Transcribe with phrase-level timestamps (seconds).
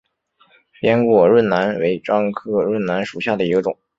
[0.79, 3.77] 扁果润楠为樟科润楠属下的一个种。